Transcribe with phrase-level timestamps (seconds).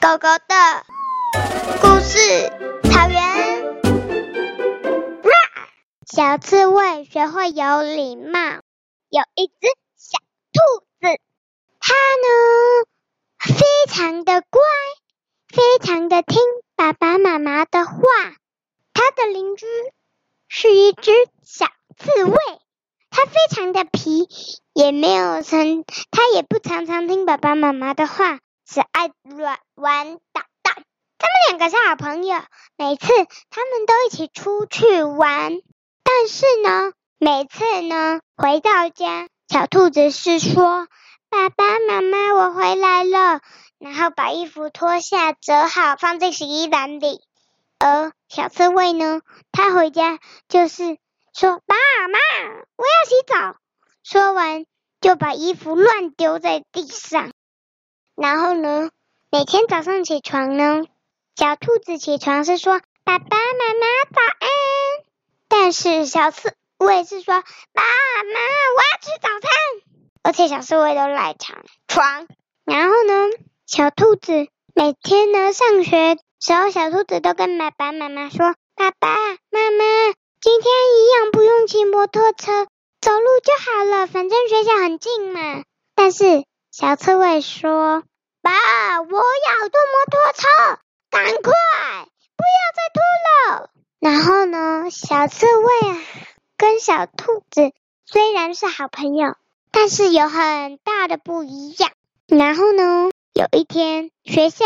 [0.00, 0.54] 狗狗的
[1.80, 2.18] 故事，
[2.84, 3.20] 草原。
[6.06, 8.38] 小刺猬学会有礼貌。
[9.08, 9.66] 有一只
[9.96, 10.18] 小
[10.52, 11.20] 兔子，
[11.80, 12.28] 它呢
[13.38, 14.62] 非常的乖，
[15.48, 16.40] 非常的听
[16.76, 17.98] 爸爸妈妈的话。
[18.94, 19.66] 它的邻居
[20.46, 21.10] 是一只
[21.42, 21.66] 小
[21.98, 22.38] 刺猬，
[23.10, 24.28] 它非常的皮，
[24.74, 28.38] 也没有常，它也不常常听爸爸妈妈的话。
[28.70, 30.84] 是爱乱玩捣蛋，
[31.16, 32.38] 他们两个是好朋友，
[32.76, 33.06] 每次
[33.48, 35.52] 他们都一起出去玩。
[36.02, 40.86] 但是呢，每次呢回到家，小兔子是说
[41.30, 43.40] ：“爸爸妈妈，我回来了。”
[43.80, 47.22] 然后把衣服脱下，折好，放进洗衣篮里。
[47.78, 50.98] 而小刺猬呢，他回家就是
[51.32, 51.74] 说：“爸
[52.08, 52.18] 妈，
[52.76, 53.56] 我要洗澡。”
[54.04, 54.66] 说完
[55.00, 57.30] 就把衣服乱丢在地上。
[58.20, 58.90] 然后呢，
[59.30, 60.82] 每天早上起床呢，
[61.36, 64.48] 小兔子起床是说爸爸妈妈早安，
[65.46, 68.40] 但是小刺猬是说爸妈
[68.74, 69.50] 我要吃早餐，
[70.24, 72.26] 而且小刺猬都赖床床。
[72.64, 73.28] 然后呢，
[73.66, 79.14] 小兔子每天呢上学时候，小兔子都跟爸爸妈妈说爸爸
[79.50, 79.84] 妈妈
[80.40, 82.66] 今天一样不用骑摩托车，
[83.00, 85.62] 走路就好了，反正学校很近嘛。
[85.94, 86.44] 但是
[86.80, 88.04] 小刺猬说。
[88.40, 88.52] 爸，
[89.02, 90.46] 我要坐摩托车，
[91.10, 91.52] 赶快，
[92.36, 93.02] 不要再拖
[93.58, 93.70] 了。
[93.98, 96.00] 然后呢，小刺猬啊，
[96.56, 97.72] 跟小兔子
[98.06, 99.34] 虽然是好朋友，
[99.72, 101.90] 但是有很大的不一样。
[102.28, 104.64] 然后呢，有一天学校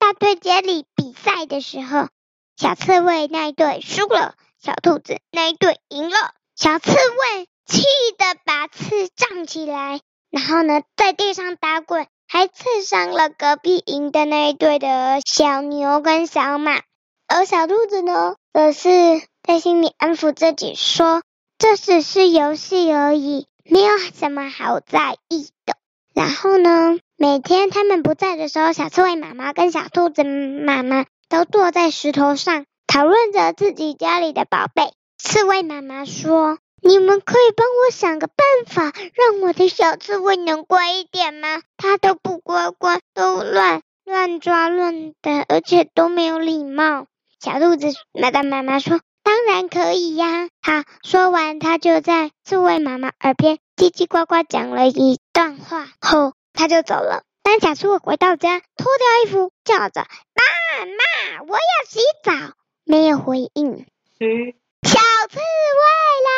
[0.00, 2.08] 大队接力比赛的时候，
[2.56, 6.34] 小刺猬那一队输了，小兔子那一队赢了。
[6.56, 7.84] 小刺猬气
[8.18, 10.00] 得把刺胀起来，
[10.34, 12.06] 然后呢，在地上打滚。
[12.26, 16.80] 还刺伤了隔壁营的那一队的小牛跟小马，
[17.28, 18.88] 而小兔子呢，则是
[19.46, 21.22] 在心里安抚自己说
[21.58, 25.76] ：“这只是游戏而已，没有什么好在意的。”
[26.12, 34.92] 然后呢，每天他们不在的时候，小刺猬妈妈跟小兔子妈妈都坐在石头上讨论着自己家里的宝贝。
[35.18, 36.58] 刺猬妈妈说。
[36.86, 38.36] 你们可以帮我想个办
[38.66, 41.62] 法，让我的小刺猬能乖一点吗？
[41.78, 47.06] 它都不乖乖，都乱乱抓乱的，而且都没有礼貌。
[47.40, 57.22] 小兔子妈的妈妈说：“当然可以呀。”好，说完，他就在刺猬妈妈耳边叽叽呱呱讲了一段话后，他就走了。
[57.42, 60.02] 当小刺猬回到家，脱掉衣服，叫着
[60.36, 63.86] ：“妈妈，我要洗澡。”没有回应。
[64.20, 64.52] 嗯。
[64.82, 66.30] 小刺猬了，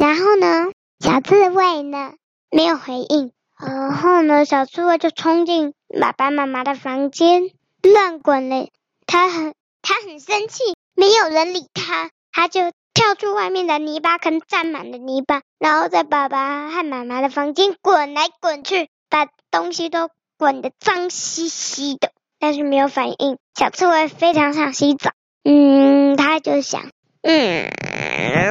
[0.00, 0.72] 然后呢？
[0.98, 2.14] 小刺猬呢？
[2.50, 3.32] 没有回应。
[3.58, 4.46] 然后呢？
[4.46, 7.50] 小刺猬就冲进爸爸妈妈的房间，
[7.82, 8.70] 乱滚了。
[9.04, 9.52] 他很，
[9.82, 10.62] 他很生气，
[10.94, 12.62] 没有人理他，他就
[12.94, 23.36] 跳出外面的泥巴坑，沾满了泥巴，然后在爸爸和妈妈的房间滚来滚去，把东西都滚得脏兮兮的，但是没有反应。
[23.54, 25.10] 小刺猬非常想洗澡，
[25.44, 26.88] 嗯，他就想。
[27.22, 27.70] 嗯，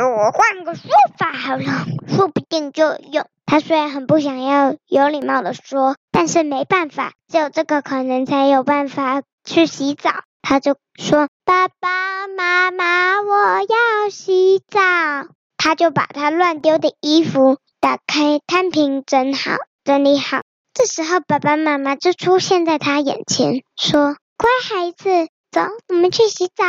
[0.02, 3.26] 我换个说法好了，说不定就有。
[3.46, 10.12] 他虽然很不想要有礼貌的说，但是没办法，只有这个可能才有办法去洗澡。
[10.42, 14.80] 他就说：“爸爸妈妈，我要洗澡。”
[15.58, 20.42] 他就把他乱丢的衣服打开，摊平，整好，整理好。
[20.74, 26.66] 这时候，爸爸妈妈就出现在他眼前，说：“乖孩子，走，我们去洗澡。”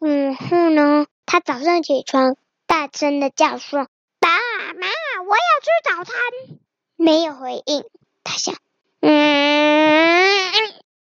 [0.00, 1.06] 嗯哼呢。
[1.26, 3.88] 他早上起床，大声的叫说
[4.20, 4.86] ：“爸妈，
[5.26, 6.14] 我要吃早餐。”
[6.96, 7.84] 没有回应。
[8.22, 8.54] 他想，
[9.00, 10.52] 嗯，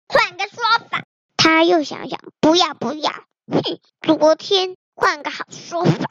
[0.07, 1.03] 换个说法。
[1.35, 3.12] 他又想想，不要不要，
[3.47, 3.79] 哼，
[4.18, 6.07] 昨天换个好说法，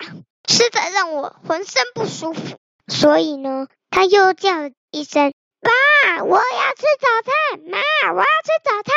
[0.49, 2.57] 实在让我浑身不舒服。
[2.89, 7.79] 所以呢，他又叫了一声：“爸，我要吃早餐。”妈，
[8.13, 8.95] 我要吃早餐。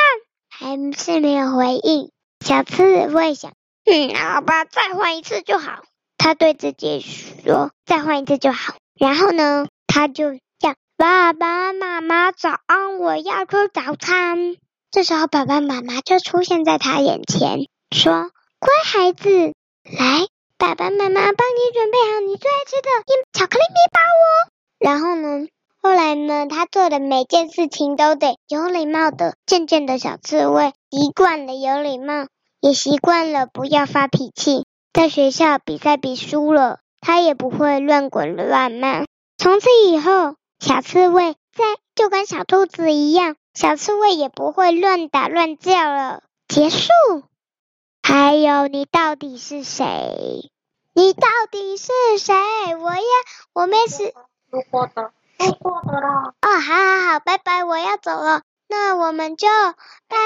[0.48, 2.10] 还是没有回应。
[2.44, 3.52] 小刺猬想。
[3.84, 5.82] 嗯，好吧，再换一次就好。
[6.22, 14.56] 他对自己说：“再换一次就好。”然后呢，他就叫爸爸妈妈早安，我要吃早餐。
[14.90, 18.30] 这时候，爸爸妈妈就出现在他眼前，说
[18.60, 20.26] ：“乖孩子，来，
[20.58, 22.90] 爸爸妈妈帮你准备好你最爱吃的
[23.32, 25.48] 巧克力面包哦。”然后呢，
[25.80, 29.36] 后来呢，他做的每件事情都得有礼貌的。
[29.46, 32.26] 渐渐的，小刺猬习惯了有礼貌。
[32.60, 39.04] 也习惯了不要发脾气，在学校比赛比输了，他也不会乱滚乱骂。
[39.38, 41.64] 从此以后，小刺猬在
[41.94, 46.24] 就跟小兔子一样，小刺猬也不会乱打乱叫了。
[46.48, 46.88] 结束。
[48.02, 50.50] 还有，你到底是谁？
[50.92, 52.34] 你到底是谁？
[52.80, 53.02] 我要，
[53.52, 54.12] 我没事。
[54.50, 56.34] 路过的，路过的啦。
[56.42, 58.42] 哦，好好好，拜拜，我要走了。
[58.68, 59.46] 那我们就
[60.08, 60.16] 拜。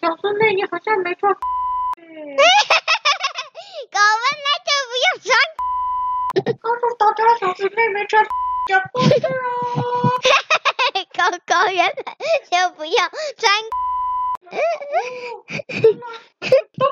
[0.00, 1.32] 小狮妹，你好像没穿。
[3.92, 5.28] 狗们来就不用穿。
[7.38, 8.24] 小狮妹没穿。
[8.68, 9.30] 讲故事哦。
[11.16, 11.92] 狗狗原来
[12.50, 12.94] 就不用
[13.38, 13.52] 穿。
[15.80, 16.00] 都没
[16.50, 16.89] 有穿。